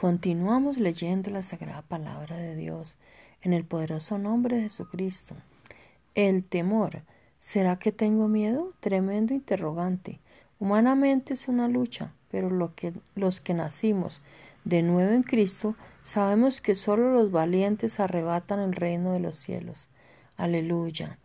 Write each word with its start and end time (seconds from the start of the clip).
Continuamos 0.00 0.78
leyendo 0.78 1.28
la 1.32 1.42
sagrada 1.42 1.82
palabra 1.82 2.36
de 2.36 2.54
Dios 2.54 2.96
en 3.42 3.52
el 3.52 3.64
poderoso 3.64 4.16
nombre 4.16 4.54
de 4.54 4.62
Jesucristo. 4.62 5.34
El 6.14 6.44
temor. 6.44 7.02
¿Será 7.38 7.80
que 7.80 7.90
tengo 7.90 8.28
miedo? 8.28 8.74
Tremendo 8.78 9.34
interrogante. 9.34 10.20
Humanamente 10.60 11.34
es 11.34 11.48
una 11.48 11.66
lucha, 11.66 12.12
pero 12.30 12.48
los 12.48 13.40
que 13.40 13.54
nacimos 13.54 14.22
de 14.62 14.82
nuevo 14.82 15.10
en 15.10 15.24
Cristo 15.24 15.74
sabemos 16.04 16.60
que 16.60 16.76
solo 16.76 17.12
los 17.12 17.32
valientes 17.32 17.98
arrebatan 17.98 18.60
el 18.60 18.74
reino 18.74 19.12
de 19.14 19.18
los 19.18 19.34
cielos. 19.34 19.88
Aleluya. 20.36 21.18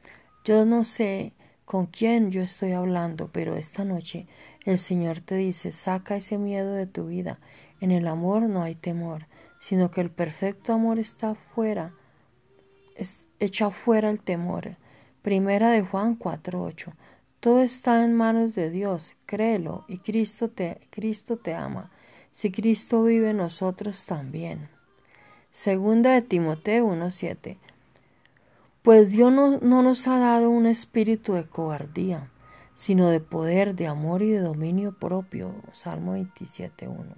Yo 0.45 0.65
no 0.65 0.83
sé 0.83 1.33
con 1.65 1.87
quién 1.87 2.31
yo 2.31 2.41
estoy 2.41 2.73
hablando, 2.73 3.29
pero 3.31 3.55
esta 3.55 3.83
noche 3.85 4.27
el 4.65 4.79
Señor 4.79 5.21
te 5.21 5.35
dice, 5.35 5.71
saca 5.71 6.15
ese 6.15 6.37
miedo 6.37 6.73
de 6.73 6.87
tu 6.87 7.07
vida 7.07 7.39
en 7.83 7.91
el 7.91 8.07
amor 8.07 8.43
no 8.43 8.63
hay 8.63 8.75
temor, 8.75 9.27
sino 9.59 9.91
que 9.91 9.99
el 9.99 10.09
perfecto 10.09 10.71
amor 10.71 10.99
está 10.99 11.35
fuera, 11.35 11.93
echa 13.41 13.71
fuera 13.71 14.09
el 14.09 14.21
temor. 14.21 14.77
Primera 15.21 15.69
de 15.69 15.81
Juan 15.81 16.17
4:8. 16.17 16.93
Todo 17.41 17.61
está 17.61 18.01
en 18.05 18.13
manos 18.13 18.55
de 18.55 18.69
Dios, 18.69 19.17
créelo, 19.25 19.83
y 19.89 19.97
Cristo 19.97 20.49
te, 20.49 20.87
Cristo 20.91 21.35
te 21.35 21.55
ama. 21.55 21.91
Si 22.31 22.53
Cristo 22.53 23.03
vive 23.03 23.31
en 23.31 23.37
nosotros 23.37 24.05
también. 24.05 24.69
Segunda 25.51 26.13
de 26.13 26.21
Timoteo 26.21 26.85
1:7. 26.85 27.57
Pues 28.83 29.11
Dios 29.11 29.31
no, 29.31 29.59
no 29.61 29.81
nos 29.81 30.09
ha 30.09 30.19
dado 30.19 30.49
un 30.49 30.65
espíritu 30.65 31.31
de 31.35 31.47
cobardía, 31.47 32.29
sino 32.75 33.07
de 33.07 33.21
poder, 33.21 33.75
de 33.75 33.87
amor 33.87 34.21
y 34.23 34.31
de 34.31 34.41
dominio 34.41 34.91
propio. 34.91 35.55
Salmo 35.71 36.15
27:1. 36.15 37.15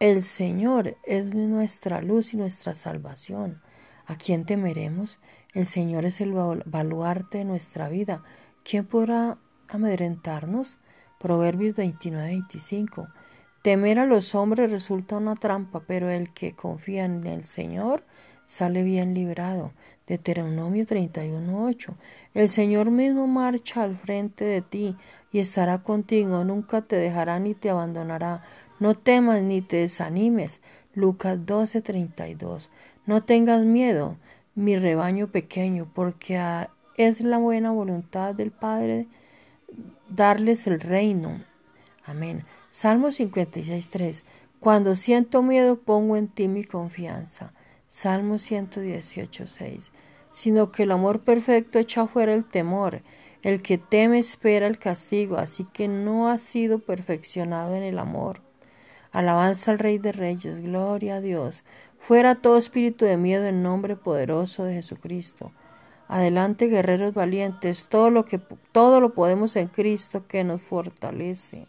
El 0.00 0.22
Señor 0.22 0.98
es 1.04 1.34
nuestra 1.34 2.02
luz 2.02 2.34
y 2.34 2.36
nuestra 2.36 2.74
salvación. 2.74 3.62
¿A 4.04 4.16
quién 4.16 4.44
temeremos? 4.44 5.18
El 5.54 5.64
Señor 5.64 6.04
es 6.04 6.20
el 6.20 6.32
baluarte 6.32 7.38
de 7.38 7.44
nuestra 7.46 7.88
vida. 7.88 8.22
¿Quién 8.62 8.84
podrá 8.84 9.38
amedrentarnos? 9.68 10.76
Proverbios 11.18 11.74
29-25. 11.74 13.10
Temer 13.66 13.98
a 13.98 14.06
los 14.06 14.36
hombres 14.36 14.70
resulta 14.70 15.16
una 15.16 15.34
trampa, 15.34 15.80
pero 15.80 16.08
el 16.08 16.32
que 16.32 16.52
confía 16.52 17.04
en 17.04 17.26
el 17.26 17.46
Señor 17.46 18.04
sale 18.46 18.84
bien 18.84 19.12
librado. 19.12 19.72
Deuteronomio 20.06 20.86
31.8. 20.86 21.94
El 22.32 22.48
Señor 22.48 22.92
mismo 22.92 23.26
marcha 23.26 23.82
al 23.82 23.96
frente 23.96 24.44
de 24.44 24.62
ti 24.62 24.94
y 25.32 25.40
estará 25.40 25.82
contigo, 25.82 26.44
nunca 26.44 26.82
te 26.82 26.94
dejará 26.94 27.40
ni 27.40 27.54
te 27.54 27.68
abandonará. 27.68 28.44
No 28.78 28.94
temas 28.94 29.42
ni 29.42 29.62
te 29.62 29.78
desanimes. 29.78 30.60
Lucas 30.94 31.36
12:32. 31.44 32.70
No 33.04 33.24
tengas 33.24 33.64
miedo, 33.64 34.16
mi 34.54 34.76
rebaño 34.76 35.32
pequeño, 35.32 35.90
porque 35.92 36.40
es 36.96 37.20
la 37.20 37.38
buena 37.38 37.72
voluntad 37.72 38.32
del 38.32 38.52
Padre 38.52 39.08
darles 40.08 40.68
el 40.68 40.78
reino. 40.78 41.42
Amén. 42.04 42.44
Salmo 42.78 43.10
56:3. 43.10 44.26
Cuando 44.60 44.96
siento 44.96 45.40
miedo 45.42 45.80
pongo 45.80 46.14
en 46.14 46.28
ti 46.28 46.46
mi 46.46 46.62
confianza. 46.62 47.54
Salmo 47.88 48.34
118:6. 48.36 49.92
Sino 50.30 50.72
que 50.72 50.82
el 50.82 50.90
amor 50.90 51.20
perfecto 51.20 51.78
echa 51.78 52.06
fuera 52.06 52.34
el 52.34 52.44
temor. 52.44 53.00
El 53.40 53.62
que 53.62 53.78
teme 53.78 54.18
espera 54.18 54.66
el 54.66 54.78
castigo, 54.78 55.38
así 55.38 55.64
que 55.72 55.88
no 55.88 56.28
ha 56.28 56.36
sido 56.36 56.80
perfeccionado 56.80 57.74
en 57.74 57.82
el 57.82 57.98
amor. 57.98 58.42
Alabanza 59.10 59.70
al 59.70 59.78
Rey 59.78 59.96
de 59.96 60.12
Reyes, 60.12 60.60
gloria 60.60 61.14
a 61.14 61.20
Dios. 61.22 61.64
Fuera 61.96 62.34
todo 62.34 62.58
espíritu 62.58 63.06
de 63.06 63.16
miedo 63.16 63.46
en 63.46 63.62
nombre 63.62 63.96
poderoso 63.96 64.64
de 64.64 64.74
Jesucristo. 64.74 65.50
Adelante, 66.08 66.66
guerreros 66.66 67.14
valientes, 67.14 67.88
todo 67.88 68.10
lo 68.10 68.26
que 68.26 68.36
todo 68.72 69.00
lo 69.00 69.14
podemos 69.14 69.56
en 69.56 69.68
Cristo 69.68 70.26
que 70.26 70.44
nos 70.44 70.60
fortalece. 70.60 71.68